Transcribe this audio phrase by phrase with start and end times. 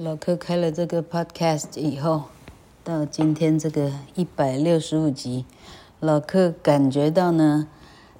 [0.00, 2.26] 老柯开了这个 podcast 以后，
[2.84, 5.44] 到今天这个一百六十五集，
[5.98, 7.66] 老柯感觉到呢，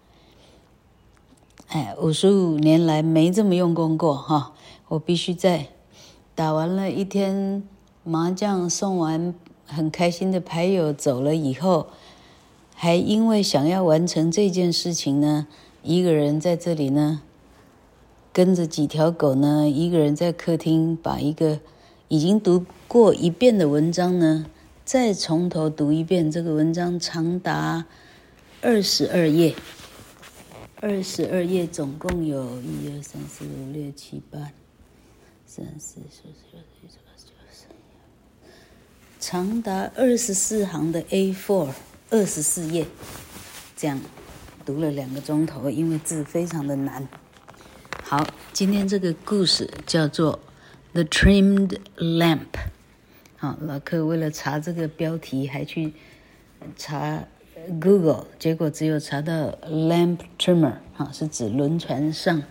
[1.69, 4.55] 哎，五十五年来没这么用功过哈，
[4.89, 5.69] 我必须在
[6.35, 7.63] 打完了一天
[8.03, 9.35] 麻将，送完
[9.67, 11.89] 很开心的牌友走了以后。
[12.85, 15.47] 还因为想要完成这件事情呢，
[15.83, 17.23] 一个人在这里呢，
[18.31, 21.61] 跟着几条狗呢，一个人在客厅把一个
[22.09, 24.45] 已经读过一遍的文章呢，
[24.85, 26.31] 再从头读一遍。
[26.31, 27.87] 这个文章长达
[28.61, 29.55] 二十二页，
[30.83, 34.39] 二十二页总共有一二三四五六七八，
[35.47, 37.65] 三四四九十十二十九十，
[39.19, 41.71] 长达二十四行的 A4。
[42.15, 42.87] 二十四页，
[43.77, 44.01] 这样
[44.65, 47.09] 读了两个钟头，因为字非常的难。
[48.05, 50.39] 好，今天这个故事叫做
[50.93, 52.39] 《The Trimmed Lamp》。
[53.37, 55.93] 好，老柯为了查这个标题，还去
[56.77, 57.25] 查
[57.81, 62.45] Google，结果只有查到 Lamp Trimmer，哈，是指轮船上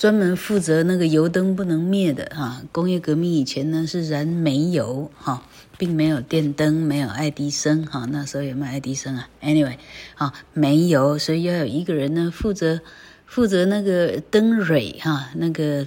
[0.00, 2.62] 专门负责那个油灯不能灭的哈。
[2.72, 5.42] 工业革命以前呢是燃煤油哈。
[5.76, 9.78] 并没有电灯，没有爱迪生，哈，那时候有没有爱迪生啊？Anyway，
[10.14, 12.82] 啊，煤油，所以要有一个人呢，负责
[13.24, 15.86] 负责那个灯蕊，哈，那个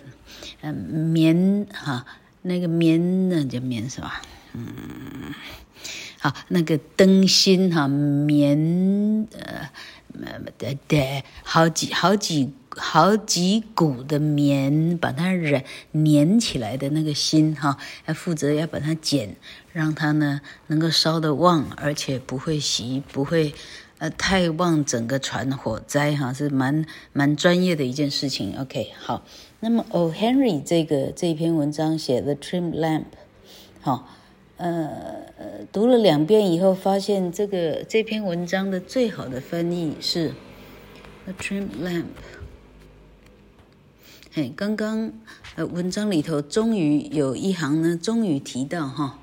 [0.61, 2.07] 嗯棉，哈，
[2.41, 4.23] 那个棉那叫棉是吧？
[4.53, 4.65] 嗯，
[6.17, 9.69] 好，那个灯芯，哈，棉，呃，
[10.57, 12.51] 对对，好几好几。
[12.75, 15.63] 好几股的棉把它染
[15.93, 19.35] 粘起来的那个芯哈，还负责要把它剪，
[19.71, 23.53] 让它呢能够烧得旺，而且不会熄，不会
[23.99, 28.57] 呃太旺，整个船火灾哈，是蛮蛮专业的一件事情。
[28.59, 29.23] OK，好，
[29.59, 30.11] 那么 O.
[30.11, 33.05] Henry 这个这篇文章写的 Trim Lamp，
[33.81, 34.09] 好，
[34.57, 35.23] 呃
[35.71, 40.33] 读了两遍以后，发现这个这篇文章的最好的翻译是
[41.25, 42.05] The Trim Lamp。
[44.35, 45.13] 嘿，刚刚
[45.53, 49.19] 呃，文章里头终于有一行呢，终于提到哈，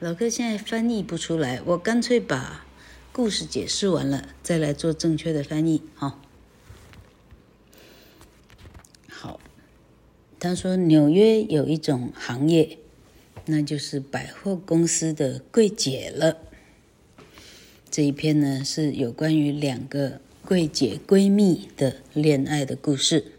[0.00, 2.66] 老哥现在翻译不出来，我干脆把
[3.10, 6.20] 故事解释完了，再来做正确的翻译哈。
[9.08, 9.40] 好，
[10.38, 12.76] 他说纽约有一种行业，
[13.46, 16.36] 那就是百货公司的柜姐了。
[17.90, 23.32] 这一篇呢是有关于两个柜姐闺蜜的恋爱的故事。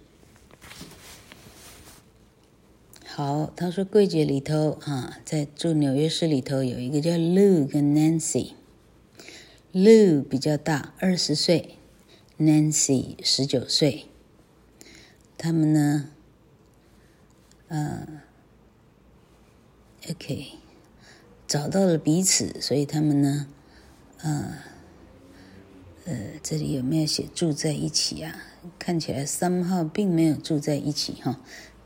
[3.23, 8.53] 好，他说柜姐里头啊，在住纽约市里头有一个叫 Lou 跟 Nancy。
[9.71, 11.77] Lou 比较大，二十岁
[12.39, 14.05] ；Nancy 十九岁。
[15.37, 16.09] 他们呢，
[17.67, 18.07] 呃
[20.09, 20.53] ，OK，
[21.47, 23.45] 找到了彼此，所以他们呢，
[24.23, 24.57] 呃，
[26.05, 28.35] 呃，这里有没有写住在一起啊？
[28.79, 31.39] 看起来 somehow 并没有住在一起哈。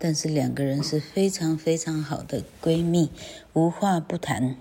[0.06, 3.10] 但是两个人是非常非常好的闺蜜，
[3.54, 4.56] 无话不谈。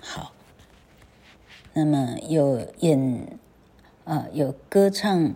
[0.00, 0.32] 好，
[1.74, 3.38] 那么有演
[4.04, 5.34] 啊，有歌唱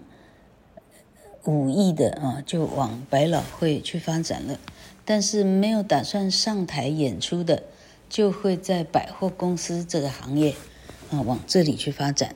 [1.45, 4.59] 武艺的啊，就往百老汇去发展了。
[5.05, 7.65] 但是没有打算上台演出的，
[8.09, 10.55] 就会在百货公司这个行业
[11.11, 12.35] 啊，往这里去发展。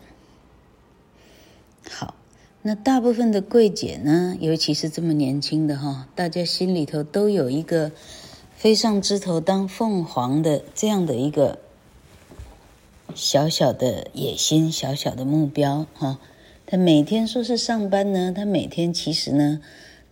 [1.90, 2.17] 好。
[2.62, 7.92] 那大部分的柜姐呢，尤其是这么年轻的哈，大家心里头都有一个
[8.56, 11.60] 飞上枝头当凤凰的这样的一个
[13.14, 16.18] 小小的野心、小小的目标哈。
[16.66, 19.60] 他每天说是上班呢，他每天其实呢，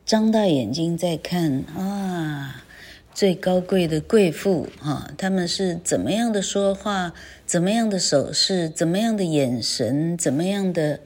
[0.07, 2.65] 张大眼睛在看啊，
[3.13, 7.13] 最高贵的贵妇哈，他们是怎么样的说话，
[7.45, 11.01] 怎么样的手势，怎么样的眼神，怎么样的。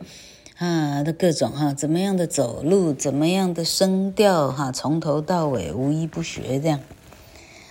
[0.61, 6.81] 啊，的各种哈，怎么样的走路，怎么样的声调哈，从头到尾无一不学这样。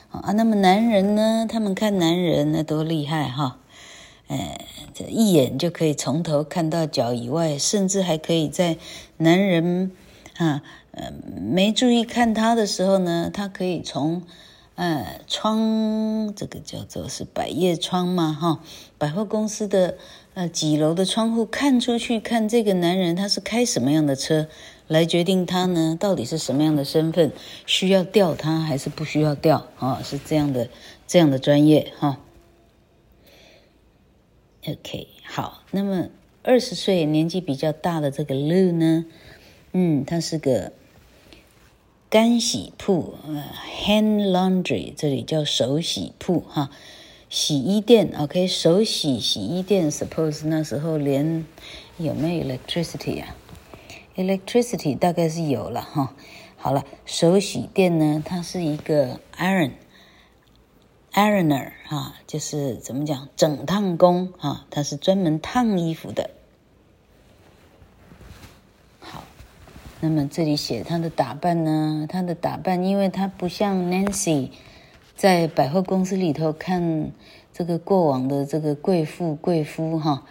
[0.10, 1.46] 啊，那么男人呢？
[1.48, 3.60] 他们看男人那多厉害哈，
[4.26, 4.66] 哎，
[5.08, 8.78] 一眼就可以从头看到脚以外，甚至还可以在
[9.18, 9.92] 男人
[10.38, 14.24] 啊呃没注意看他的时候呢，他可以从
[14.74, 18.62] 呃窗这个叫做是百叶窗嘛哈，
[18.98, 19.96] 百货公司的
[20.34, 24.48] 呃几楼的窗户看出去，看这个男人他是开什么样的车，
[24.88, 27.32] 来决定他呢到底是什么样的身份，
[27.66, 30.02] 需要调他还是不需要调啊？
[30.04, 30.70] 是这样的
[31.08, 32.20] 这样的专业哈。
[34.68, 36.10] OK，好，那么
[36.44, 39.06] 二十岁年纪比较大的这个 Lou 呢，
[39.72, 40.74] 嗯，他是个
[42.10, 43.16] 干洗铺
[43.84, 46.72] ，，hand laundry，这里叫手洗铺哈，
[47.30, 51.46] 洗衣店，OK，手洗洗衣店，suppose 那时候连
[51.98, 53.36] 有没有 electricity 啊
[54.16, 56.16] ？electricity 大概是有了哈。
[56.58, 59.74] 好了，手洗店呢，它是一个 iron。
[61.12, 66.30] Ironer 啊，就是怎么讲，整烫工啊，它是专门烫衣服的。
[69.00, 69.24] 好，
[70.02, 72.06] 那么这里写他的打扮呢？
[72.10, 74.50] 他的打扮，因为他不像 Nancy
[75.20, 77.12] 在百货公司里头看
[77.52, 80.24] 这个过往的这个贵妇贵夫哈，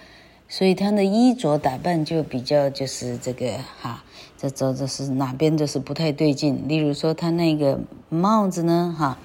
[0.49, 4.02] 所以他的衣着打扮就比较就是这个哈，
[4.38, 6.67] 这这这是哪边就是不太对劲。
[6.69, 9.19] 例如说，他那个帽子呢，哈。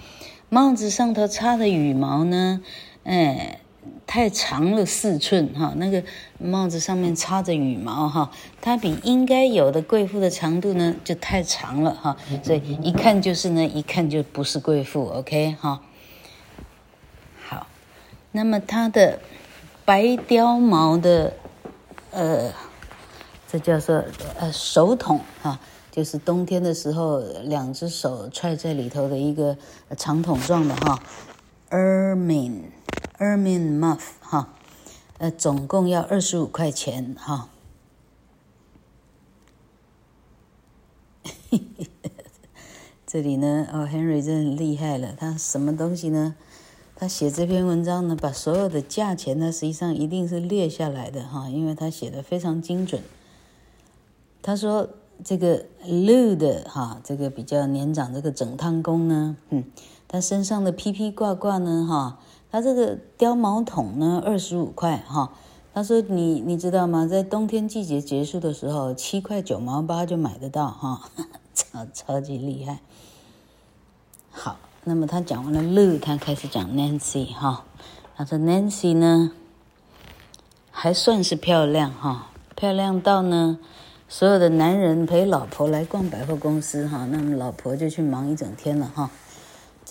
[0.50, 2.62] 帽子上头插的羽毛呢，
[3.06, 3.62] 哎，
[4.05, 5.73] 太长了四寸哈。
[5.77, 6.03] 那个
[6.38, 15.07] 帽子上面插着羽毛哈，它比应该有的贵妇的长度呢就太长了哈，所以一看就是呢，一看就不是贵妇。
[15.07, 15.81] OK 哈，
[17.47, 17.67] 好，
[18.31, 19.19] 那么它的
[19.85, 21.33] 白貂毛的
[22.11, 22.51] 呃，
[23.51, 24.03] 这叫做
[24.39, 25.59] 呃手桶哈。
[25.91, 29.55] 就是冬天的时候，两只手揣在里头的一个
[29.95, 31.00] 长筒状的哈
[31.73, 32.71] ，ermine
[33.17, 34.53] ermine muff 哈，
[35.17, 37.49] 呃，总共要二十五块钱哈。
[43.05, 46.35] 这里呢，哦，Henry 真厉害了，他什么东西呢？
[46.95, 53.01] 他写这篇文章呢，把所有的价钱呢，实际上一定是列下来的哈，因为他写的非常精准。
[54.41, 54.89] 他说。
[55.23, 59.63] 这个 Lou 的哈，这个比较年长这个整烫工呢，嗯，
[60.13, 62.19] 他身上的披披挂挂呢，哈，
[62.51, 65.31] 他这个貂毛桶呢，二十五块哈。
[65.74, 67.07] 他说你你知道吗？
[67.07, 71.10] 在冬天季节结束的时候，七块九毛八就买得到哈，
[71.56, 72.77] 超超级厉害。
[74.30, 77.65] 好，那么他讲完了乐他开始讲 Nancy 哈。
[78.15, 79.31] 他说 Nancy 呢，
[80.69, 83.57] 还算是漂亮哈，漂亮到呢。
[84.07, 89.10] 所有的男人陪老婆来逛百货公司，哈，那么老婆就去忙一整天了，哈。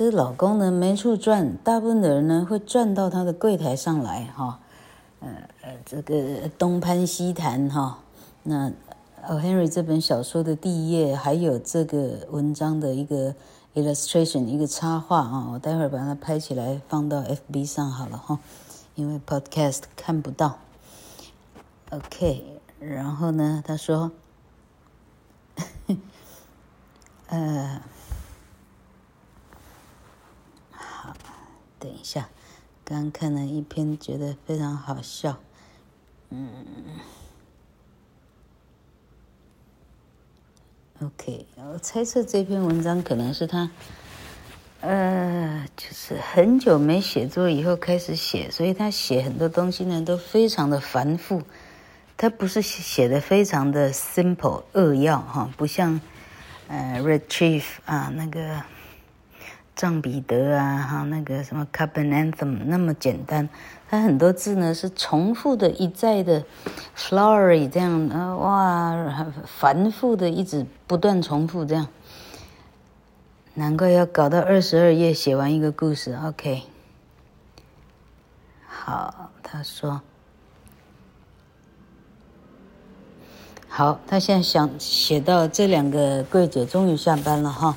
[0.03, 4.59] 这老公呢没处转，大部分的人呢会转到他的柜台上来，哈，
[5.21, 5.29] 呃
[5.61, 8.01] 呃，这个东攀西谈，哈。
[8.43, 8.69] 那
[9.29, 9.39] 《O.
[9.39, 13.33] Henry》这本小说的第一页还有这个文章的一个
[13.77, 18.41] illustration，一个插画啊，我待会儿把它拍起来放到 FB 上好了，哈，
[18.97, 20.59] 因为 Podcast 看不到。
[21.91, 22.61] OK。
[22.81, 24.11] 然后呢，他说
[27.31, 27.81] ：“呃，
[31.83, 32.29] 等一下，
[32.85, 35.37] 刚看了一篇，觉得非常好笑。
[36.31, 36.49] 嗯
[41.03, 43.69] ，OK，我猜测这篇文章可能是他，
[44.81, 51.43] 呃，就是很久没写作以后开始写，所以他写很多东西呢都非常的繁复。”
[52.17, 56.01] 他不是写的非常的 simple 扼要哈，不像
[56.69, 58.63] 呃 retrieve 啊那个
[59.75, 63.49] 藏彼得啊哈那个什么 Carbon Anthem 那么简单，
[63.89, 66.45] 他很多字呢是重复的一再的
[66.97, 71.89] flowery 这样啊哇繁复的一直不断重复这样，
[73.55, 76.19] 难怪要搞到二十二页写完一个故事。
[76.23, 76.63] OK，
[78.67, 80.03] 好，他说。
[83.75, 87.75] 好，他现在想写到这两个柜姐终于下班了哈，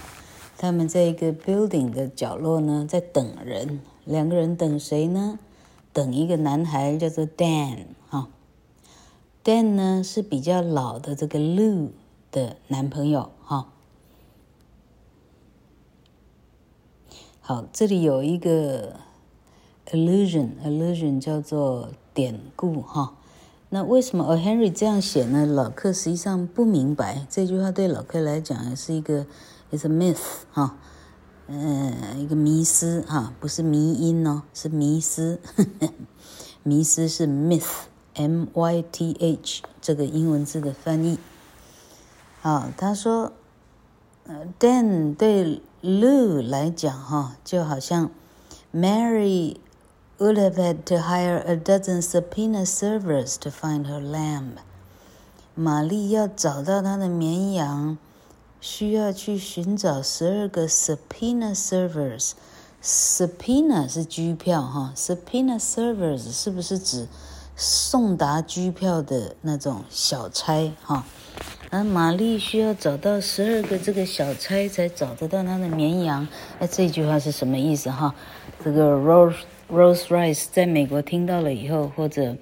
[0.58, 3.80] 他们在一个 building 的角落呢，在等人。
[4.06, 5.40] 两个人等谁呢？
[5.92, 8.28] 等一个男孩叫做 Dan 哈。
[9.44, 11.90] Dan 呢是比较老的这个 Lou
[12.32, 13.70] 的男朋友哈。
[17.42, 19.00] 好，这里有一个
[19.92, 23.16] allusion，allusion 叫做典故哈。
[23.70, 24.36] 那为什么 O.
[24.36, 25.46] Henry 这样写呢？
[25.46, 29.26] 老克实际上不明白这句话，对老克来讲是一个
[29.75, 30.77] ，is a myth 哈，
[31.47, 35.41] 嗯，一个迷思哈，不是迷因哦，是迷思。
[36.63, 41.19] 迷思是 myth，m y t h 这个英文字的翻译。
[42.43, 43.33] 好，他说，
[44.27, 48.11] 呃，Dan 对 Lou 来讲哈，就好像
[48.75, 49.57] Mary
[50.19, 54.59] would have had to hire a dozen subpoena servers to find her lamb。
[55.55, 57.97] 玛丽要找到她的绵羊，
[58.68, 62.32] 需要去寻找十二个 subpoena servers。
[62.82, 67.08] subpoena 是拘票哈，subpoena servers 是不是指
[67.56, 71.06] 送达拘票的那种小差哈？
[71.70, 76.28] 而玛丽需要找到十二个这个小差才找得到她的绵羊。
[76.58, 78.16] 哎，这句话是什么意思哈？
[78.64, 79.36] 这个 Rose
[79.70, 82.36] Rose Rice 在美国听到了以后，或者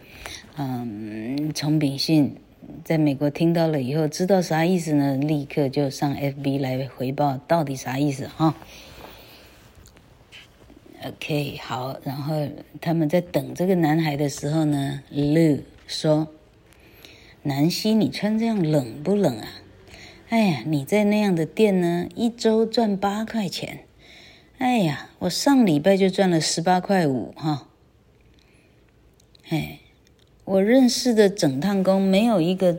[0.55, 2.37] 嗯，丛炳信
[2.83, 5.15] 在美国听到了以后，知道啥意思呢？
[5.15, 8.55] 立刻就上 FB 来回报到底啥意思哈
[11.05, 12.47] ？OK，好，然后
[12.81, 16.27] 他们在等这个男孩的时候呢，Lou 说
[17.43, 19.47] ：“南希，你穿这样冷不冷啊？
[20.29, 23.85] 哎呀，你在那样的店呢，一周赚八块钱。
[24.57, 27.67] 哎呀，我上礼拜就赚了十八块五哈。
[29.49, 29.79] 哎，
[30.45, 32.77] 我认识的整烫工没有一个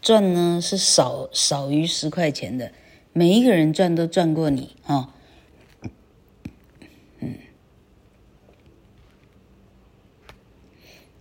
[0.00, 2.72] 赚呢是少少于十块钱的，
[3.12, 5.10] 每一个人赚都赚过你哈。”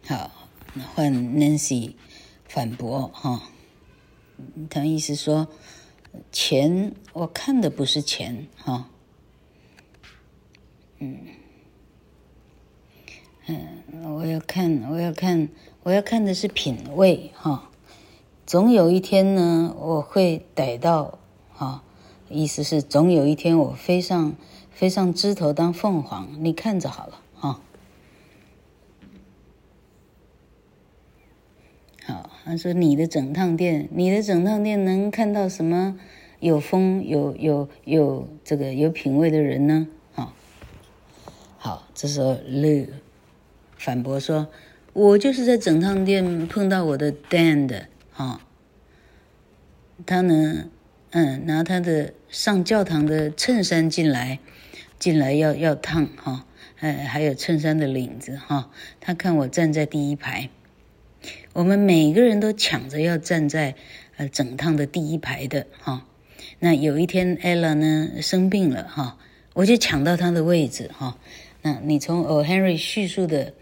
[0.06, 1.94] 好，那换 Nancy
[2.46, 3.50] 反驳哈，
[4.70, 5.48] 他意思说，
[6.32, 8.90] 钱我看的不是钱哈，
[11.00, 11.43] 嗯。
[13.48, 15.50] 嗯，我要看我要看
[15.84, 17.70] 我要看的是品味哈，
[18.46, 21.20] 总有一天呢，我会逮到
[21.52, 21.84] 哈，
[22.30, 24.36] 意思是总有一天我飞上
[24.72, 27.20] 飞上枝头当凤凰，你看着好了。
[32.46, 35.98] 他说：“你的整趟店，你的整趟店能看到什么
[36.42, 40.34] 有风、有有有这个有品位的人呢？”啊，
[41.58, 42.88] 好，这时候 l
[43.84, 44.48] 反驳说
[44.94, 48.40] ：“我就是在整烫店碰到我的 Dan 的，哈，
[50.06, 50.70] 他呢，
[51.10, 54.40] 嗯，拿他的上教堂的衬衫进来，
[54.98, 56.46] 进来要要烫，哈，
[56.80, 58.72] 哎，还有衬衫的领子，哈，
[59.02, 60.50] 他看我站在第一排。”
[61.52, 63.76] 我们每个人都抢着要站在
[64.16, 66.06] 呃整趟的第一排的哈。
[66.60, 69.18] 那有一天 Ella 呢生病了哈，
[69.54, 71.18] 我就抢到她的位置哈。
[71.62, 72.44] 那你从 O.
[72.46, 73.54] Henry 叙述的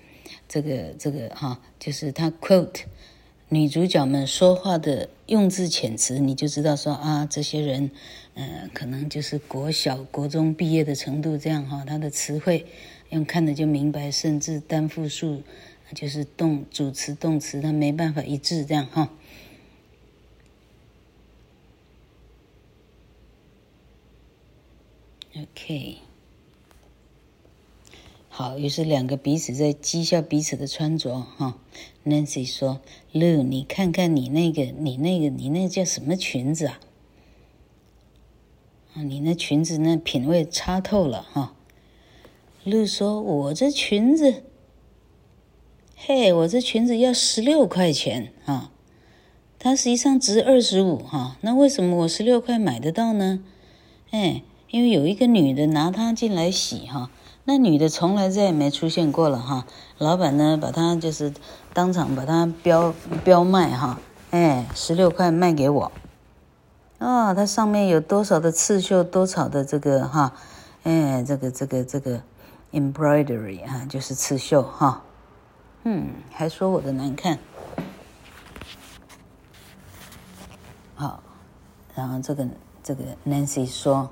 [0.51, 2.81] 这个这个哈，就是他 quote
[3.47, 7.89] 女主角们说话的用字遣词，你就知道说啊，这些人
[8.33, 11.85] 呃可能就是国小国中毕业的程度这样哈。
[11.87, 12.65] 他的词汇
[13.11, 15.41] 用看的就明白，甚至单复数。
[15.93, 19.09] 就是动主词动词，他没办法一致这样哈。
[25.35, 25.97] OK，
[28.33, 31.57] 好，于是两个彼此在讥笑彼此的穿着哈。
[32.05, 32.79] Nancy 说
[33.13, 36.79] ：“Lou，你看看你那个，你那个，你那叫什么裙子啊？
[38.93, 41.53] 啊，你那裙子那品味差透了哈。
[42.65, 44.43] ”Lou 说：“我这裙子。”
[45.97, 48.71] 嘿，我这裙子要十六块钱啊，
[49.59, 51.37] 它实际上值二十五哈。
[51.41, 53.43] 那为什么我十六块买得到呢？
[54.11, 57.11] 哎，因为有一个女的拿它进来洗哈，
[57.43, 59.65] 那女的从来再也没出现过了哈。
[59.97, 61.33] 老板呢，把它就是
[61.73, 62.93] 当场把它标
[63.23, 65.91] 标卖哈，哎，十六块卖给我。
[66.99, 70.33] 啊，它上面有多少的刺绣，多少的这个哈，
[70.83, 72.21] 哎，这个这个这个
[72.71, 75.01] embroidery 哈，就是刺绣哈。
[75.83, 77.39] 嗯，还说我的难看。
[80.93, 81.23] 好，
[81.95, 82.47] 然后这个
[82.83, 84.11] 这个 Nancy 说：“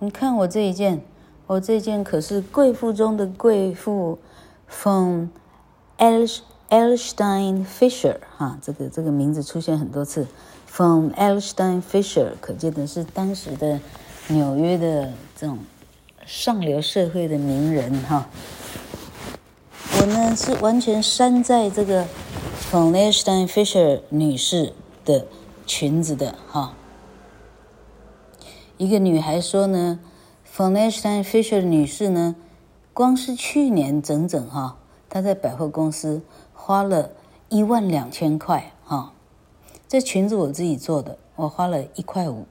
[0.00, 1.04] 你看我这一件，
[1.50, 4.20] 我这件可是贵妇中的贵妇
[4.68, 5.26] ，from
[5.98, 10.28] Edelstein Fisher 哈，这个这个名字出现很多次
[10.64, 13.80] ，from Edelstein Fisher，可见的是当时的
[14.28, 15.58] 纽约的这种
[16.24, 18.28] 上流社会的名人哈。”
[20.00, 22.06] 我呢是完全山寨这个
[22.70, 24.72] from Edelstein Fisher 女士
[25.04, 25.26] 的
[25.66, 26.76] 裙子的哈。
[28.76, 29.98] 一个女孩说呢
[30.54, 32.36] ，von Edelstein Fisher 女士呢，
[32.92, 34.78] 光是去年整整哈，
[35.08, 37.12] 她在百货公司花了
[37.48, 39.12] 一万两千块哈。
[39.88, 42.46] 这裙子我自己做的，我花了一块五。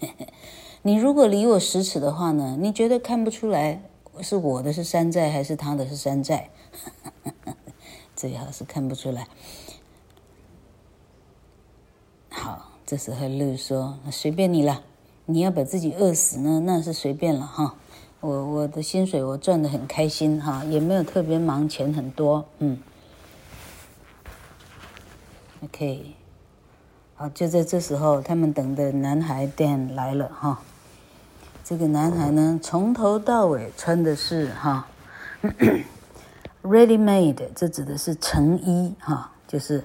[0.82, 3.82] 你如果离我十尺的话呢，你绝对看不出来。
[4.20, 6.48] 是我的是山寨还是他的是山寨？
[8.14, 9.26] 最好是看不出来。
[12.30, 14.84] 好，这时候露说：“随便你了，
[15.26, 17.74] 你要把自己饿死呢，那是随便了哈。
[18.20, 22.78] 我我的薪水我赚得很开心哈，也没有特别忙，钱很多，嗯。
[25.62, 26.14] OK，
[27.14, 30.60] 好，就在这时候，他们等的男孩 Dan 来了哈。
[31.64, 34.86] 这个男孩呢，从头到尾穿的是哈。”
[36.64, 39.84] Ready made，这指的是成衣哈，就是，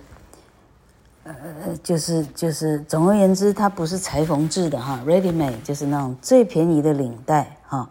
[1.23, 4.99] 呃，就是就是，总而言之，它不是裁缝制的哈。
[5.05, 7.89] Ready made 就是那种最便宜的领带哈。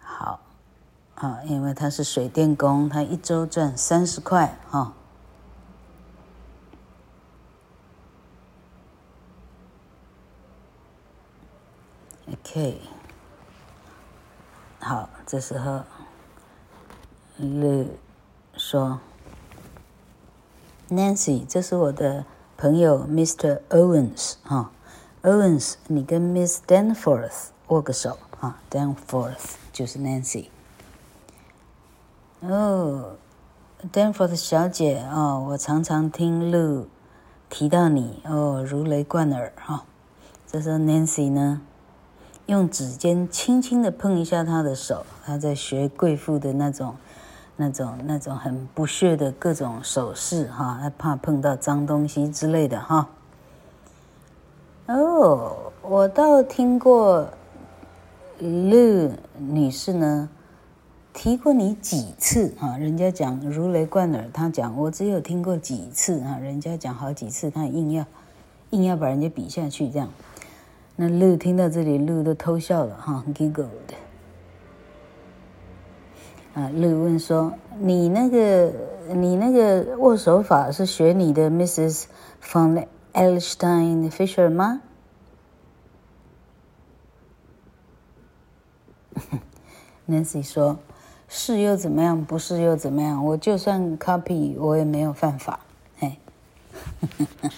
[0.00, 0.40] 好，
[1.16, 4.92] 啊，因为他是水电工，他一周赚三十块哈。
[12.32, 12.80] OK，
[14.80, 15.82] 好，这时候。
[17.36, 17.84] 了，
[18.56, 19.00] 说
[20.90, 22.24] ，Nancy，这是我的
[22.56, 23.60] 朋友 Mr.
[23.70, 24.70] Owens 哈
[25.22, 30.46] ，Owens，你跟 Miss Danforth 握个手啊，Danforth 就是 Nancy。
[32.40, 33.16] 哦
[33.92, 36.86] ，Danforth 小姐哦，我常常听 Lou
[37.48, 39.84] 提到你哦，如雷贯耳哈。
[40.46, 41.62] 这时候 Nancy 呢，
[42.46, 46.96] 用指尖轻轻的碰一下她的手，她在学贵妇的那种。
[47.56, 53.08] 那种那种很不屑的各种手势哈，怕碰到脏东西之类的哈。
[54.86, 57.26] 哦，我倒听过
[58.38, 60.28] 乐女士呢
[61.12, 68.04] 提过你几次哈，人家讲如雷贯耳，她讲我只有听过几次哈，人家讲好几次，她硬要
[68.70, 70.08] 硬要把人家比下去这样。
[70.96, 73.66] 那乐听到这里，乐都偷笑了哈，giggled。
[76.54, 78.72] 啊，乐问说：“你那个，
[79.08, 82.04] 你那个握手法是学你的 Mrs.
[82.40, 84.80] von Edelstein Fisher 吗？
[90.08, 90.78] ”Nancy 说
[91.28, 92.24] ：“是又怎么样？
[92.24, 93.24] 不是又怎么样？
[93.26, 95.58] 我就算 copy，我也没有犯法。”
[95.98, 96.16] 哎，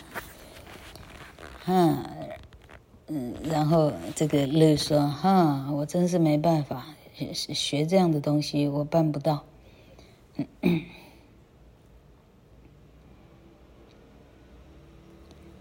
[1.67, 2.03] 嗯
[3.09, 6.87] 嗯，然后这个乐说：“哈，我真是没办法。”
[7.33, 9.45] 学这样的东西我办不到，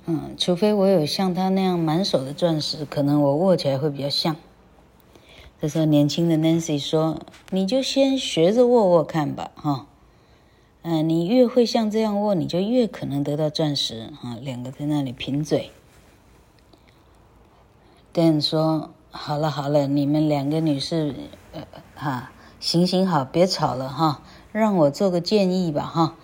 [0.06, 4.36] 嗯，除非我有像他那样满手的钻石，可能我握起来会比较像。
[5.62, 9.88] 这时候年轻的 Nancy 说：“你就先学着握握看吧，哈，
[10.82, 15.72] 嗯，你越会像这样握，你就越可能得到钻石。”哈，两个在那里贫嘴。
[18.14, 18.95] Dan 说。
[19.18, 21.16] 好了好了，你们两个女士，
[21.54, 21.62] 呃
[21.96, 26.16] 哈，行行好，别吵了哈，让我做个建议吧哈，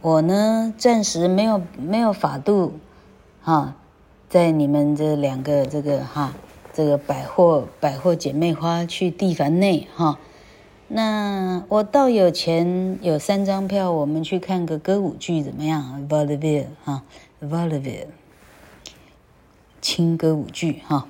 [0.00, 2.78] 我呢暂时没有没有法度，
[3.42, 3.74] 哈，
[4.28, 6.32] 在你们这两个这个哈
[6.72, 10.20] 这个百货百货姐妹花去蒂凡内哈，
[10.86, 17.02] 那我倒有钱，有三张票，我们去看个歌舞剧怎么样？Vaudeville 哈
[17.42, 18.06] ，Vaudeville，
[19.82, 21.08] 轻歌舞剧哈。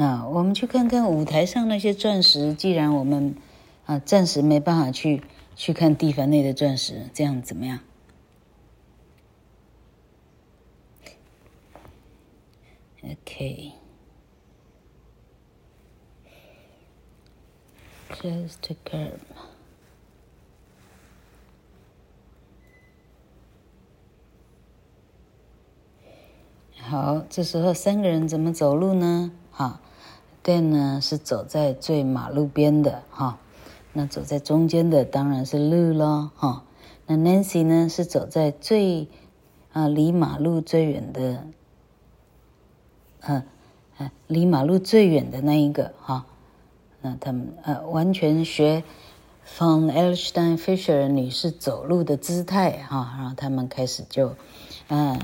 [0.00, 2.54] 啊，我们去看看舞台上那些钻石。
[2.54, 3.36] 既然我们
[3.84, 5.22] 啊暂时没办法去
[5.54, 7.80] 去看蒂凡内的钻石，这样怎么样
[13.02, 13.74] ？OK，just、
[18.08, 18.48] okay.
[18.62, 19.18] to curb。
[26.78, 29.32] 好，这时候三个人怎么走路呢？
[30.42, 30.50] 哈。
[30.52, 33.38] Dan 呢是走在最马路边的哈，
[33.92, 36.64] 那走在中间的当然是绿咯哈，
[37.06, 39.06] 那 Nancy 呢是走在最
[39.72, 41.44] 啊离马路最远的，
[43.20, 43.42] 嗯
[43.98, 46.24] 嗯离马路最远的那一个哈，
[47.02, 48.82] 那他们呃完全学
[49.58, 54.34] von Elstein Fisher 女士走路的姿态哈，然后他们开始就。
[54.90, 55.16] 啊，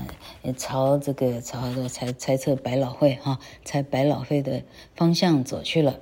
[0.55, 4.63] 朝这个朝着猜猜测百老汇哈，猜百老汇的
[4.95, 5.99] 方向走去了。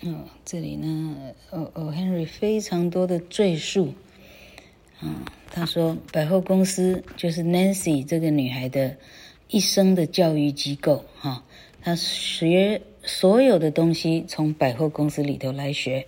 [0.00, 3.92] 哦，这里呢，哦哦，Henry 非常多的赘述。
[5.00, 8.96] 啊，他说百货公司就是 Nancy 这个女孩的
[9.48, 11.44] 一生的教育机构哈，
[11.82, 16.06] 她学所有的东西从百货公司里头来学。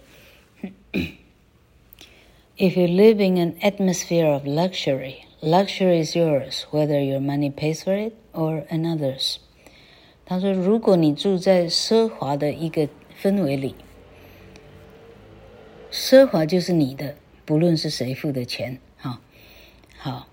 [2.57, 7.81] If you live in an atmosphere of luxury, Luxury is yours, whether your money pays
[7.81, 9.37] for it or another's。
[10.25, 12.89] 他说，如果你住在奢华的一个
[13.21, 13.73] 氛围里，
[15.89, 17.15] 奢华就是你的，
[17.45, 18.81] 不论是谁付的钱。
[18.97, 19.21] 好，
[19.97, 20.27] 好，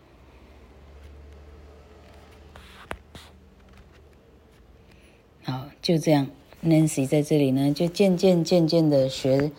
[5.45, 6.27] 好，就这样。
[6.65, 9.53] Nancy 在这里呢，就渐渐渐渐的学，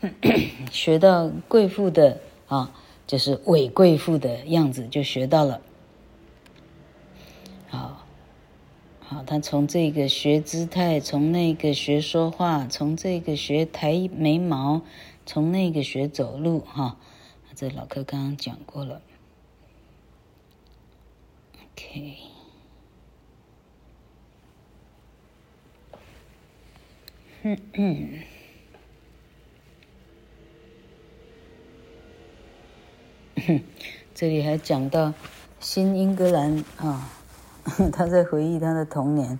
[0.72, 2.74] 学到贵妇的啊，
[3.06, 5.60] 就是伪贵妇的样子，就学到了。
[7.68, 8.06] 好，
[9.00, 14.82] 好，他从这个学姿态，从那个学说话，从这个学抬眉毛，
[15.26, 16.96] 从那个学走路，哈，
[17.54, 19.02] 这老柯刚刚讲过了。
[21.76, 22.16] OK。
[27.42, 28.18] 嗯嗯，
[34.14, 35.14] 这里还讲到
[35.58, 37.08] 新英格兰啊，
[37.92, 39.38] 他在回忆他的童年。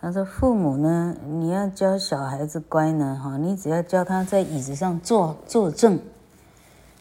[0.00, 5.98] 他说：“父母呢，你要教小孩子乖呢，哈，你只要教他在椅子上坐坐正，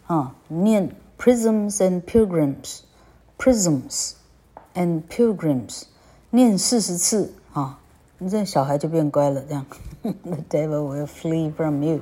[0.08, 4.14] 啊，念 prisms and pilgrims，prisms
[4.74, 5.84] and pilgrims，
[6.30, 7.80] 念四十次啊。”
[8.20, 9.66] 你这小孩就变乖了，这样。
[10.02, 12.00] The devil will flee from you.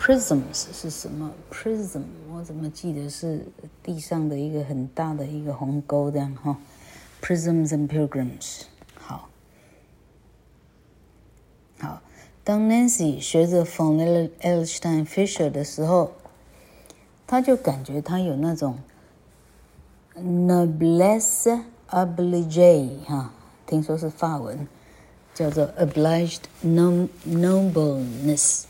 [0.00, 2.04] Prisms 是什么？Prism
[2.38, 3.44] 我怎么记得是
[3.82, 6.56] 地上的一个很大的一个鸿沟这样哈。
[7.20, 8.60] Prisms and pilgrims。
[8.94, 9.28] 好，
[11.80, 12.00] 好。
[12.44, 16.12] 当 Nancy 学着 von Edelstein Fisher 的时候，
[17.26, 18.78] 他就感觉他有那种
[20.14, 23.32] noblesse oblige 哈，
[23.66, 24.68] 听说是法文。
[25.34, 28.62] 叫做 obliged nobleness，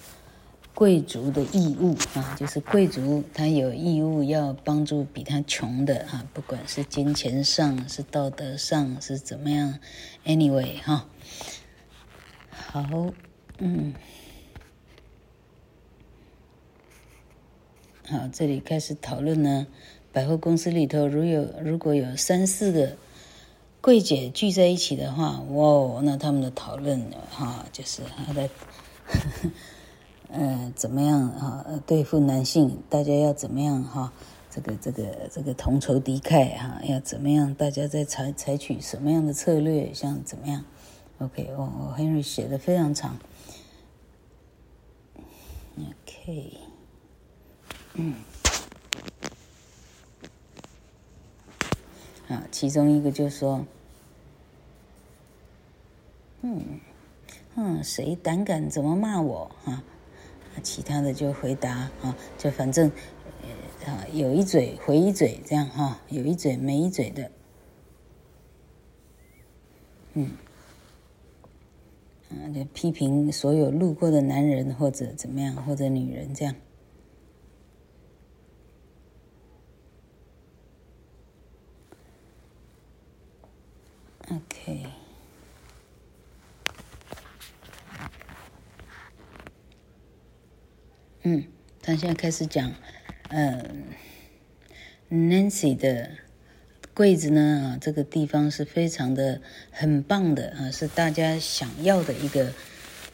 [0.79, 9.81] 贵族的义务啊，就是贵族他有义务要帮助比他穷的啊，不管是金钱上，是道德上，是怎么样
[10.25, 11.09] ，anyway 哈，
[12.51, 13.11] 好，
[13.59, 13.93] 嗯，
[18.07, 19.67] 好，这里开始讨论呢，
[20.13, 22.97] 百货公司里头如有如果有三四个。
[23.81, 28.51] 柜姐聚在一起的话，哇，那他们的讨论哈，就是他在，
[30.31, 31.65] 呃，怎么样啊？
[31.87, 34.13] 对付男性，大家要怎么样哈？
[34.51, 37.55] 这个这个这个同仇敌忾哈，要怎么样？
[37.55, 39.93] 大家在采采取什么样的策略？
[39.95, 40.65] 像怎么样
[41.19, 43.19] ？OK，我我 Henry 写的非常长。
[45.77, 46.59] OK，
[47.95, 48.15] 嗯。
[52.29, 53.65] 啊，其中一个就说，
[56.43, 56.81] 嗯，
[57.55, 59.83] 嗯，谁胆敢怎么骂我啊？
[60.63, 62.91] 其他的就回答啊，就反正，
[63.87, 67.31] 啊，有一嘴回一嘴这样哈，有一嘴没一嘴的，
[70.15, 70.31] 嗯，
[72.31, 76.55] 啊，就批评所有路过的男人或者怎么样，或者女人这样。
[84.31, 84.85] OK，
[91.31, 91.45] 嗯，
[91.83, 92.73] 他现在开始讲，
[93.29, 93.85] 嗯
[95.11, 96.13] ，Nancy 的
[96.95, 102.55] 柜子呢，啊，这个地方是非常的很棒的啊，是大家想要的一个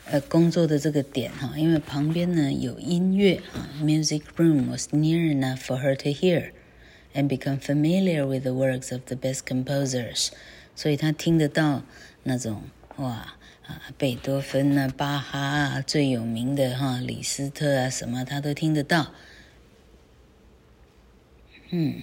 [0.09, 6.53] 呃工作的这个点哈，因为旁边呢有音乐啊，Music room was near enough for her to hear
[7.15, 10.29] and become familiar with the works of the best composers。
[10.77, 11.83] 所以他听得到
[12.23, 12.63] 那种
[12.97, 13.35] 哇
[13.67, 19.13] 啊，贝多芬啊、巴哈啊，最有名的哈，李斯特啊什么，他都听得到。
[21.71, 22.03] 嗯，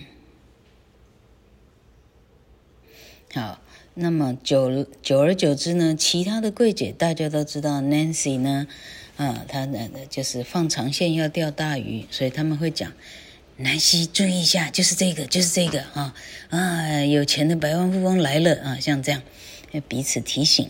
[3.34, 3.62] 好，
[3.94, 8.68] 那么久久而久之呢，其他的柜姐大家都知道，Nancy 呢，
[9.18, 12.92] 啊，她呢就是放长线要钓大鱼，所以他们会讲。
[13.58, 16.16] 南希，注意一下，就是这个，就是这个啊
[16.50, 17.04] 啊！
[17.06, 19.22] 有钱的百万富翁来了啊，像这样，
[19.72, 20.68] 要彼此提醒。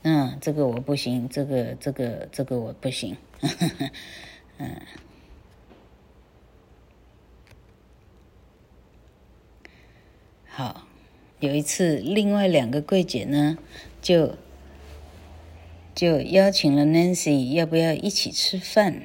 [0.04, 3.16] 嗯，这个我不行，这个这个这个我不行，
[4.58, 4.82] 嗯，
[10.54, 10.82] 好，
[11.40, 13.56] 有一次，另外两个柜姐呢，
[14.02, 14.34] 就
[15.94, 19.04] 就邀请了 Nancy，要不要一起吃饭？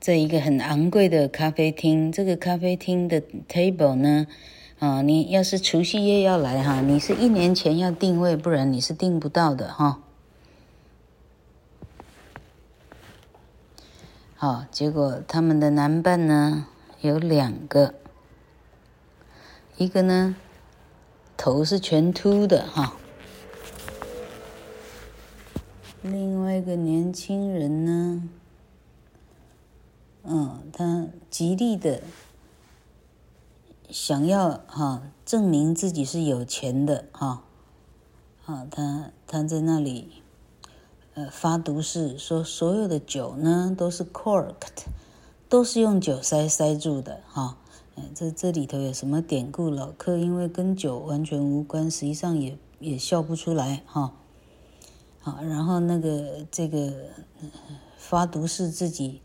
[0.00, 4.26] 在一个很昂贵的咖啡厅，这个咖啡厅的 table 呢？
[4.78, 10.02] 啊，你要是除夕夜要来哈，你是一年前要订位，不然你是订不到的哈。
[14.34, 16.68] 好，结果他们的男伴呢
[17.02, 17.94] 有两个，
[19.76, 20.36] 一个呢
[21.36, 22.96] 头是全秃的哈，
[26.00, 28.28] 另外一个年轻人呢，
[30.22, 32.02] 嗯，他极力的。
[33.90, 37.42] 想要哈证明自己是有钱的哈，
[38.46, 40.22] 啊，他他在那里
[41.14, 44.86] 呃发毒誓，说所有的酒呢都是 corked，
[45.52, 47.58] 都是用酒塞塞住的哈。
[47.96, 49.68] 哎，这这里头有什么典故？
[49.68, 54.14] 老柯因为跟酒完全无关，实际上也也笑不出来哈。
[55.20, 56.90] 好，然后那个这个
[57.98, 59.20] 发毒誓自己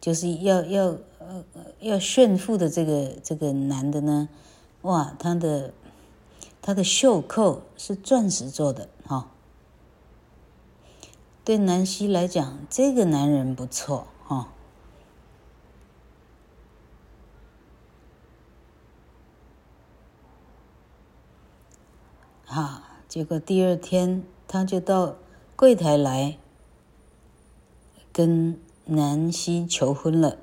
[0.00, 0.96] 就是要要。
[1.26, 1.42] 呃
[1.80, 4.28] 要炫富的这个这个男的呢，
[4.82, 5.72] 哇，他的
[6.60, 9.30] 他的袖扣是钻石做的哈、
[11.42, 14.36] 对南希来讲，这个男人不错哈。
[14.36, 14.46] 哦、
[22.44, 22.82] 好，
[23.14, 25.14] 结果第二天他就到
[25.54, 26.36] 柜台来
[28.12, 30.36] 跟南希求婚了。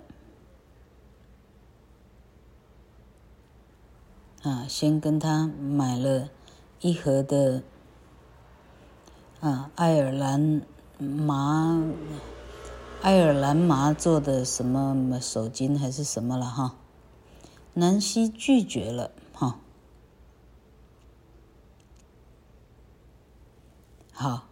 [4.43, 6.29] 啊，先跟他买了
[6.79, 7.61] 一盒的
[9.41, 10.61] 啊，爱尔兰
[10.97, 11.83] 麻，
[13.01, 16.77] 爱尔兰麻做的什么手巾还是什么了哈？
[17.73, 19.59] 南希拒绝了哈。
[24.21, 24.43] 好，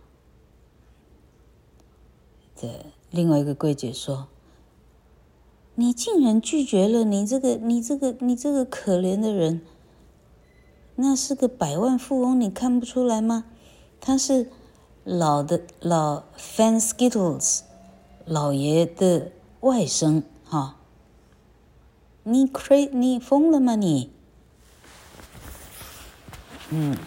[2.56, 4.28] 这另外一个柜姐说。
[5.76, 9.62] 你竟然拒绝了你这个你这个你这个可怜的人。
[10.96, 13.46] 那是个百万富翁，你看不出来吗？
[14.02, 14.50] 他是
[15.04, 17.60] 老的老 Fan Skittles
[18.26, 20.78] 老爷的外甥，哈！
[22.24, 24.12] 你 cra 你疯了吗你？
[26.72, 26.98] 嗯，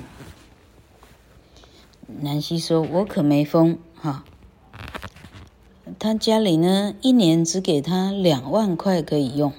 [2.20, 4.24] 南希说：“我可没疯，哈。
[5.98, 9.52] 他家里呢，一年只给他两万块可以用。”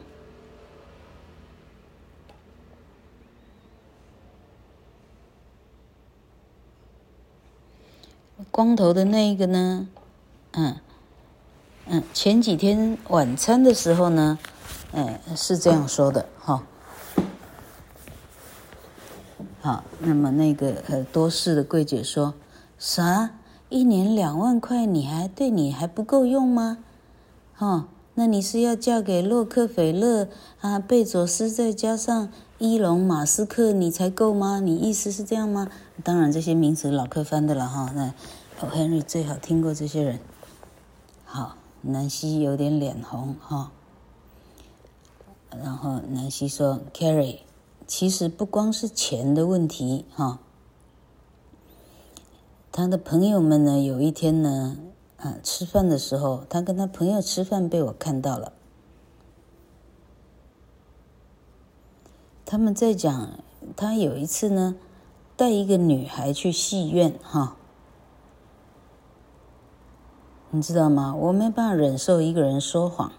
[8.51, 9.87] 光头的那一个呢，
[10.51, 10.77] 嗯
[11.87, 14.37] 嗯，前几天晚餐的时候呢，
[14.91, 16.63] 嗯，是这样说的哈。
[19.61, 22.33] 好，那么那个呃多事的柜姐说
[22.85, 23.29] 啥？
[23.69, 26.79] 一年两万块，你还对你还不够用吗？
[27.53, 30.27] 哈，那你是要嫁给洛克菲勒
[30.59, 34.59] 啊、贝佐斯，再加上伊隆马斯克，你才够吗？
[34.59, 35.69] 你意思是这样吗？
[36.03, 37.89] 当然，这些名词老柯翻的了哈。
[37.95, 38.13] 那。
[38.59, 40.19] 哦，Henry 最好听过这些人。
[41.23, 43.71] 好，南希有点脸红哈。
[45.51, 47.37] 然后南希说：“Carrie，
[47.87, 50.39] 其实不光是钱的问题哈。
[52.75, 54.75] 他的朋友们呢，有一天呢，
[55.17, 58.51] 啊，吃饭的时候，他跟他朋友吃饭被我看到了。
[62.43, 63.29] 他们在讲，
[63.75, 64.75] 他有一次呢，
[65.37, 67.55] 带一个女孩去戏院哈。
[70.49, 71.15] 你知道吗？
[71.15, 73.11] 我没办法忍受一个人说谎。”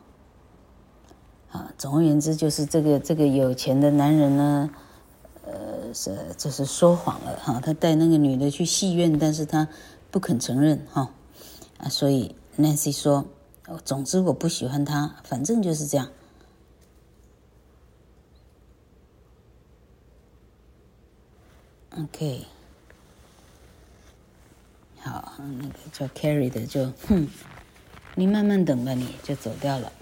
[1.53, 4.71] 啊，总而言之，就是这个这个有钱的男人呢，
[5.47, 7.61] 呃，是就是说谎了哈。
[7.64, 9.68] 他带那个女的去戏院，但是他
[10.11, 11.11] 不肯承认哈。
[11.78, 13.26] 啊，所以 Nancy 说，
[13.85, 16.09] 总之我不喜欢他，反正就是这样。
[21.96, 22.44] OK，
[24.98, 27.28] 好，那个叫 Carrie 的就，哼，
[28.16, 29.92] 你慢慢等吧，你就走掉了。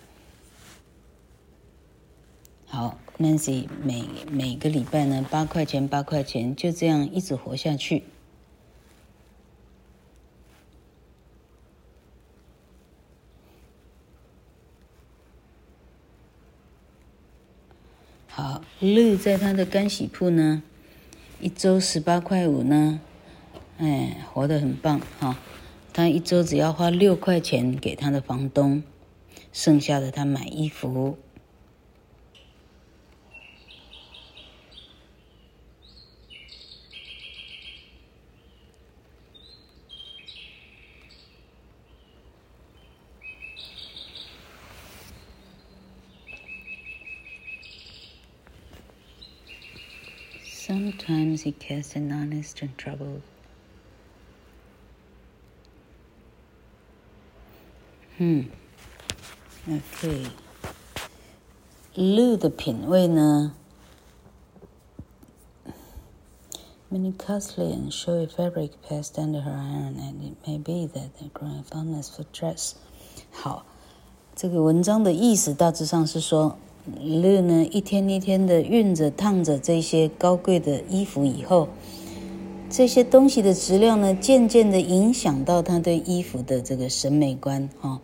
[2.66, 8.02] 好，Nancy 每每个礼拜呢，八块钱八块钱，就这样一直活下去。
[18.26, 20.62] 好，Lou 在他的干洗铺呢，
[21.40, 23.00] 一周十八块五呢，
[23.78, 25.38] 哎，活得很棒哈。
[25.92, 28.82] 他一周只要花六块钱给他的房东，
[29.52, 31.18] 剩下的他买衣服。
[50.81, 53.21] Sometimes he gets an honest in trouble.
[58.17, 58.49] 嗯，
[59.67, 63.53] OK。Lou 的品味呢？
[66.91, 71.63] Many costly and showy fabric passed under her iron, and it may be that the growing
[71.63, 72.73] fondness for dress。
[73.31, 73.65] 好，
[74.35, 76.57] 这个文章的意思大致上是说。
[77.00, 81.68] 乐呢，一天一天的熨着、烫着这些高贵的衣服以后，
[82.68, 88.00] 这些东西的质量呢，渐渐的影响到他对衣服的这个审美观哈。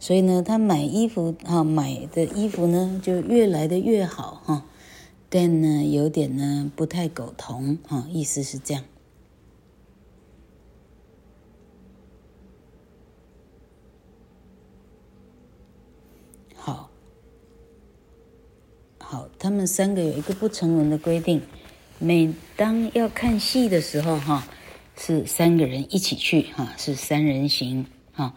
[0.00, 4.64] 所以呢，他买衣服哈，买的衣服呢，就越来的越好哈。
[5.28, 8.82] 但呢，有点呢不太苟同哈，意思是这样。
[19.08, 21.40] 好，他们三个有一个不成文的规定，
[22.00, 24.48] 每当要看戏的时候，哈，
[24.98, 28.34] 是三个人一起去，哈，是三人行，哈。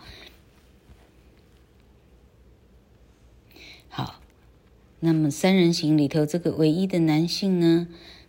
[3.89, 4.21] 好，
[4.99, 7.87] 那么三人行里头，这个唯一的男性呢，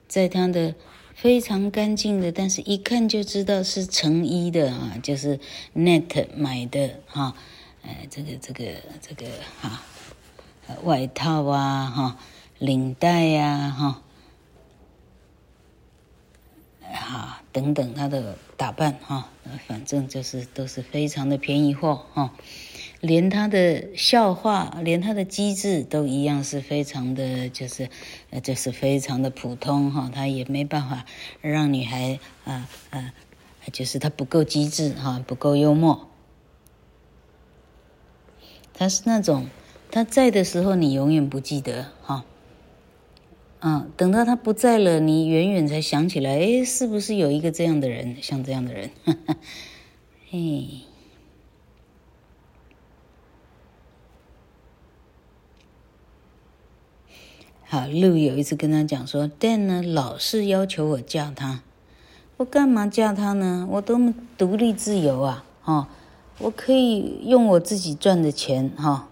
[0.09, 0.75] 在他的
[1.15, 5.39] 非常干净的，但是一看就知道是成衣的啊，就是
[5.77, 7.37] Net 买的，哈，
[7.83, 8.65] 呃，这个这个
[9.03, 9.27] 这个
[9.61, 9.83] 哈。
[10.85, 12.17] 外套啊，哈，
[12.59, 14.03] 领带呀，哈，
[16.93, 19.29] 啊，等等，他的打扮哈，
[19.67, 22.33] 反正就是都是非常的便宜货哈，
[23.01, 27.89] 连他的笑话，连他的机智都一样，是非常的，就是，
[28.31, 31.05] 呃，就是非常的普通哈，他也没办法
[31.41, 33.13] 让女孩啊啊，
[33.73, 36.09] 就是他不够机智哈，不够幽默，
[38.75, 39.49] 他是那种。
[39.91, 42.25] 他在的时候，你永远不记得哈，
[43.59, 48.91] 嗯，等到他不在了，你远远才想起来，哎，是不是有一个这样的人，像这样的人？
[49.05, 49.37] 哈哈，
[50.31, 50.83] 嘿，
[57.67, 61.63] 好路有一次跟他讲说，Dan 呢老是要求我嫁他，
[62.37, 63.67] 我干嘛嫁他呢？
[63.69, 65.89] 我多么独立自由啊，哈，
[66.39, 69.09] 我可以用我自己赚的钱，哈。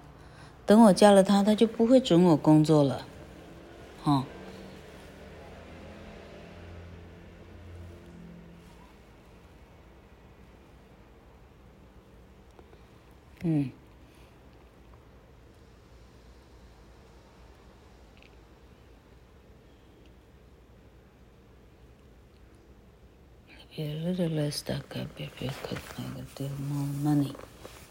[0.68, 3.06] 等我嫁了他，他就不会准我工作了，
[4.04, 4.22] 哦，
[13.42, 13.70] 嗯，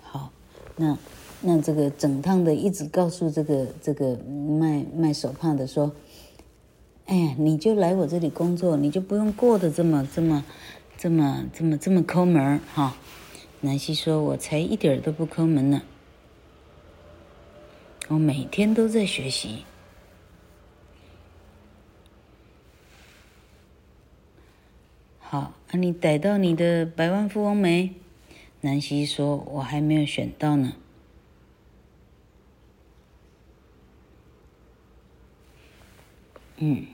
[0.03, 0.30] 好，
[0.75, 0.95] 那。
[1.42, 5.94] 那这个整趟的一直告诉这个这个卖卖手帕的说，
[7.06, 10.44] 哎呀，你就来我这里工作，你就不用过得这么这么
[10.98, 12.98] 这么这么这么抠门儿哈。
[13.62, 15.84] 南希说：“我才一点都不抠门呢。”
[18.10, 19.64] 我每天都在学习。
[25.20, 27.94] 好，啊，你逮到你的百万富翁没？
[28.62, 30.74] 南希说：“我还没有选到呢。”
[36.58, 36.88] 嗯。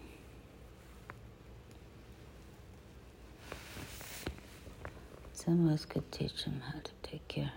[5.34, 7.52] Some of us could teach them how to take care.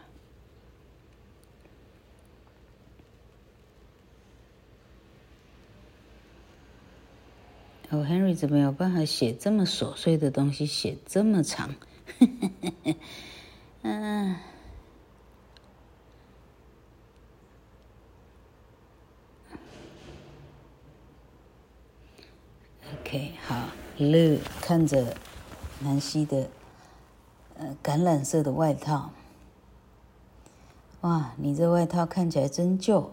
[7.90, 11.74] 哦，Henry 怎么有办法写这么琐碎的东西，写这么长？
[13.82, 14.36] 嗯。
[23.07, 23.54] OK，好
[23.98, 25.14] ，Lou 看着
[25.78, 26.48] 南希的
[27.57, 29.12] 呃橄榄色的外套，
[31.02, 33.12] 哇，你这外套看起来真旧。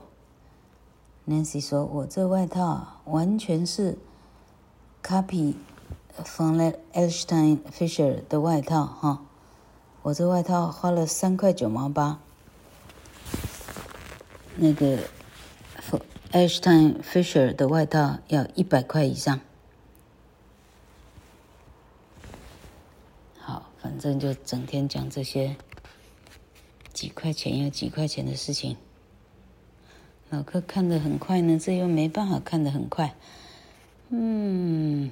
[1.28, 4.00] Nancy 说：“我这外套完全是。”
[5.04, 5.54] copy
[6.26, 6.60] from
[6.94, 9.22] Edelstein Fisher 的外套哈，
[10.02, 12.20] 我这外套花了三块九毛八，
[14.56, 14.98] 那个
[16.32, 19.40] Edelstein Fisher 的外套要一百块以上。
[23.38, 25.56] 好，反正就整天讲这些
[26.94, 28.76] 几块钱要几块钱的事情。
[30.32, 33.14] 老柯看得很快呢，这又没办法看得很快。
[34.10, 35.12] 嗯，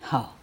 [0.00, 0.38] 好，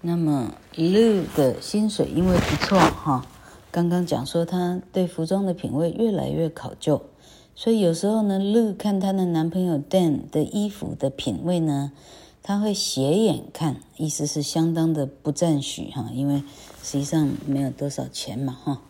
[0.00, 3.26] 那么 Lou 的薪水因为不错哈，
[3.74, 7.06] 刚刚讲说他对服装的品味越来越考究，
[7.56, 11.90] 所以有时候呢，Lou 看她的男朋友 Dan 的衣服的品味呢。
[12.46, 16.44] 他会斜眼看，意思是相当的不赞许哈，因为
[16.82, 18.82] 实际上没有多少钱嘛哈，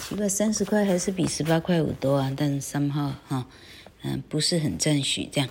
[0.00, 3.46] 奇怪三十块还是比十八块五多啊，但是 somehow 哈，
[4.02, 5.50] 嗯，不是很赞许这样。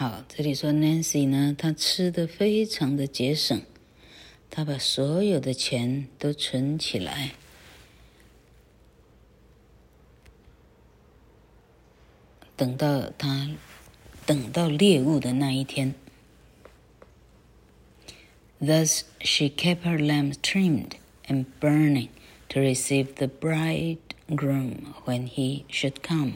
[0.00, 3.62] 好，这里说 Nancy 呢，她吃的非常的节省，
[4.50, 7.32] 她把所有的钱都存起来，
[12.54, 13.50] 等到她
[14.26, 15.94] 等到猎物的那一天。
[18.60, 20.92] Thus she kept her lamps trimmed
[21.26, 22.08] and burning
[22.48, 26.34] to receive the bridegroom when he should come。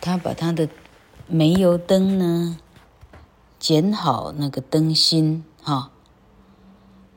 [0.00, 0.68] 她把她的
[1.33, 2.57] 煤油灯呢，
[3.57, 5.89] 剪好那个灯芯，哈，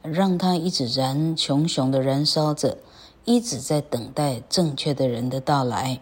[0.03, 2.79] 让它一直燃，熊熊的燃烧着，
[3.25, 6.01] 一直在等待正确的人的到来。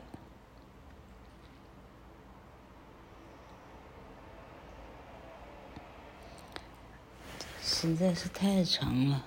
[7.62, 9.24] 实在是太长了，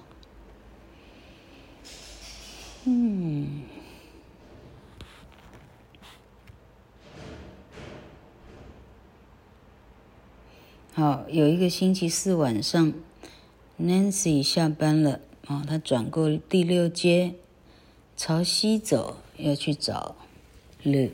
[2.83, 3.63] 嗯。
[10.97, 12.93] 好，有一个星期四晚上
[13.77, 17.33] ，Nancy 下班了啊，她转过第六街，
[18.15, 20.15] 朝西走，要去找
[20.85, 21.09] Lu。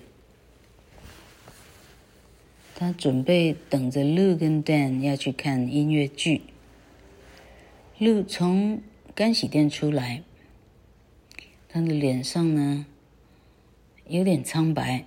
[2.76, 6.44] 她准备等着 Lu 跟 Dan 要去看音乐剧。
[7.98, 8.84] 露从
[9.16, 10.22] 干洗店出来，
[11.68, 12.86] 他的脸上呢
[14.06, 15.06] 有点苍白。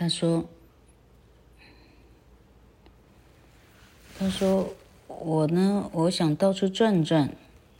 [0.00, 0.46] 他说
[4.18, 4.70] ：“他说
[5.06, 7.36] 我呢，我想到处转转，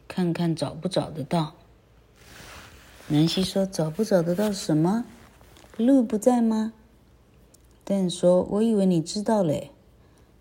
[0.07, 1.55] 看看找不找得到。”
[3.09, 5.07] 南希说：“找不找得到什么？
[5.79, 6.75] 路不在吗？”
[7.85, 9.71] 但说：“我以为你知道嘞，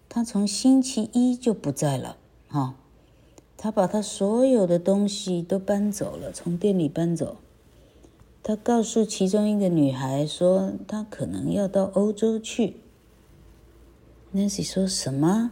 [0.10, 2.18] 他从星期一就不在了。
[2.50, 2.76] 哈，
[3.56, 7.38] 他把他所有的东西都搬走了，从店里搬走。”
[8.42, 12.78] 他告诉其中一个女孩说：“他可能要到欧洲去。”
[14.34, 15.52] Nancy 说什么？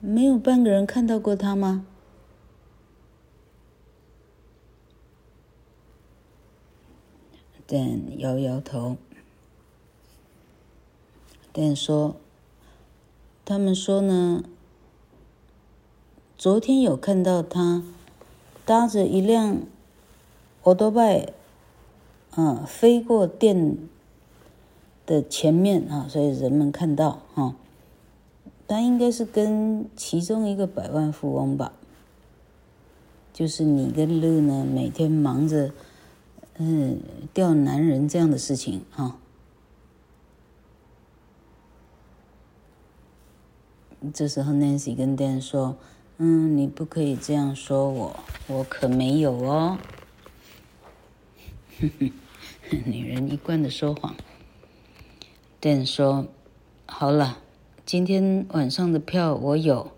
[0.00, 1.86] 没有半个人看到过他吗
[7.68, 8.96] ？Dan 摇摇头。
[11.52, 12.16] Dan 说
[13.44, 14.42] ：“他们说呢，
[16.36, 17.82] 昨天有看到他
[18.64, 19.62] 搭着一辆
[20.62, 21.32] 欧多拜。”
[22.36, 23.78] 嗯，飞过店
[25.06, 27.54] 的前面啊，所以人们看到哈，
[28.68, 31.72] 他应该是跟其中一个百万富翁吧，
[33.32, 35.72] 就是你跟乐呢，每天忙着
[36.58, 37.00] 嗯
[37.32, 39.16] 钓男人这样的事情哈。
[44.12, 45.74] 这时候，Nancy 跟 Dan 说
[46.18, 48.16] ：“嗯，你不可以这样说我，
[48.46, 49.78] 我可没有哦。”
[51.80, 52.12] 哼哼
[52.84, 54.16] 女人一贯的说谎。
[55.60, 56.26] Dan 说
[56.86, 57.38] ：“好了，
[57.84, 59.92] 今天晚上的票我有。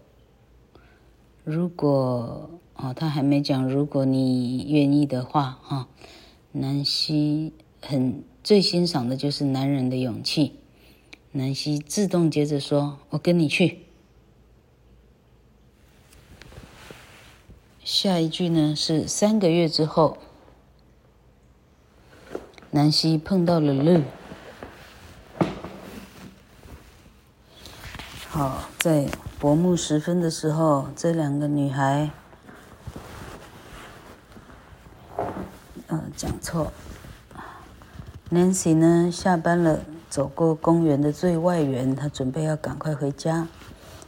[1.44, 5.86] 如果哦，他还没讲，如果你愿意的话，哈、哦，
[6.52, 10.56] 南希很最欣赏的就是男人的勇气。
[11.32, 13.78] 南希自动接着说：‘我跟你去。’”
[17.82, 20.18] 下一句呢是三个月之后，
[22.70, 24.02] 南希碰到了乐。
[28.28, 29.08] 好，在
[29.40, 32.10] 薄暮时分的时候，这两个女孩，
[35.86, 36.72] 呃，讲错。
[38.30, 43.48] Nancy 呢下班了，走过公园的最外缘，她准备要赶快回家。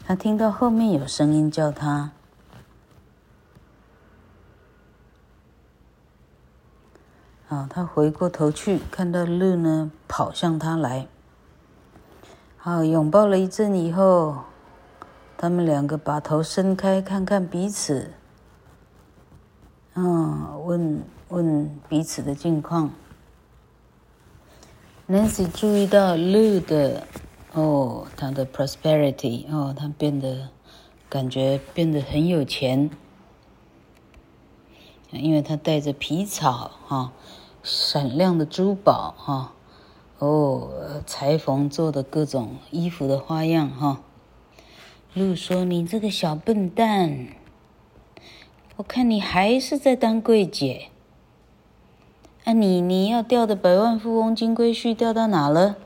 [0.06, 2.12] 她听到后面有声音叫她。
[7.50, 11.08] 啊，他回过头去，看到鹿呢跑向他来。
[12.56, 14.44] 好，拥抱了一阵以后，
[15.36, 18.12] 他们两个把头伸开，看看彼此。
[19.94, 22.92] 嗯，问问彼此的近况。
[25.08, 27.04] Nancy 注意到鹿的，
[27.54, 30.50] 哦，他的 prosperity，哦，他变得
[31.08, 32.88] 感觉变得很有钱，
[35.10, 37.10] 因为他带着皮草，哈、
[37.62, 39.52] 闪亮的珠宝，哈，
[40.18, 40.70] 哦，
[41.06, 44.00] 裁缝做的各种衣服的花样，哈。
[45.12, 47.28] 路说：“你这个小笨蛋，
[48.76, 50.88] 我看你还是在当柜姐。
[52.44, 55.76] 啊，你你要钓的百万富翁金龟婿钓到哪了？”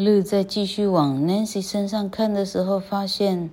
[0.00, 3.50] 乐在继续往 Nancy 身上看的时候，发现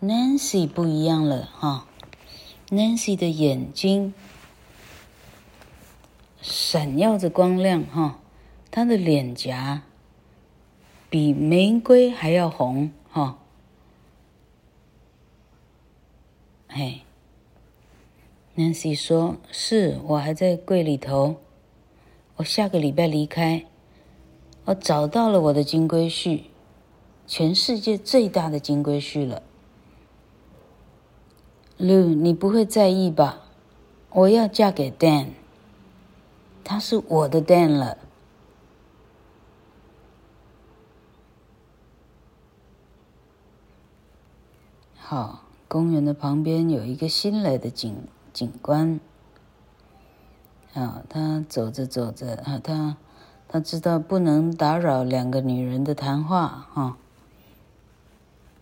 [0.00, 1.88] Nancy 不一样了哈。
[2.70, 4.14] Nancy 的眼睛
[6.40, 8.20] 闪耀着光亮哈，
[8.70, 9.82] 她的脸颊
[11.10, 13.38] 比玫瑰还要红哈。
[16.68, 17.02] 嘿
[18.56, 21.36] ，Nancy 说：“是我还在柜里头，
[22.36, 23.66] 我下个礼拜离开。”
[24.66, 26.44] 我找到了我的金龟婿，
[27.26, 29.42] 全世界最大的金龟婿了。
[31.78, 33.42] Lu，你不会在意吧？
[34.10, 35.32] 我要嫁给 Dan，
[36.62, 37.98] 他是我的 Dan 了。
[44.96, 47.94] 好，公园的旁边有一个新来的警
[48.32, 48.98] 警官。
[50.72, 52.96] 啊，他走着走着，啊，他。
[53.48, 56.96] 他知道不能打扰两个女人的谈话，哈。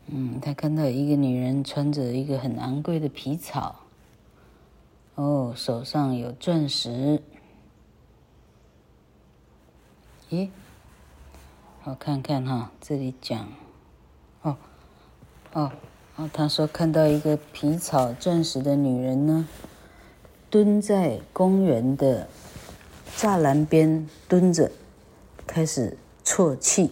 [0.07, 3.77] 嗯，他看到一个女人穿着一个很昂贵的皮草，
[5.15, 7.23] 哦，手上有钻石。
[10.29, 10.51] 咦，
[11.85, 13.49] 我看看哈，这里讲，
[14.43, 14.57] 哦，
[15.53, 15.73] 哦，
[16.17, 19.49] 哦，他说看到一个皮草钻石的女人呢，
[20.51, 22.29] 蹲在公园的
[23.17, 24.71] 栅栏边蹲着。
[25.45, 26.91] 开始啜泣。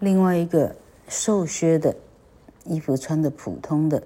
[0.00, 0.76] 另外一个
[1.08, 1.96] 瘦削的，
[2.64, 4.02] 衣服穿的普通的，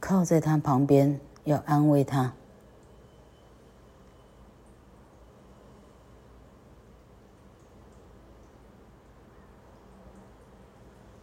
[0.00, 2.32] 靠在他旁边，要安慰他。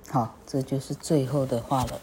[0.10, 2.00] 好，这就是最后的话了。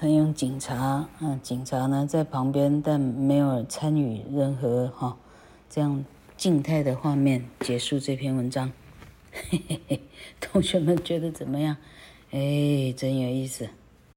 [0.00, 5.14] 他用警察，嗯，警察呢在旁边，但没有参与任何哈，
[5.68, 6.02] 这样
[6.38, 8.72] 静态的画面结束这篇文章。
[9.30, 10.00] 嘿嘿嘿，
[10.40, 11.76] 同学们觉得怎么样？
[12.30, 13.68] 哎，真有意思。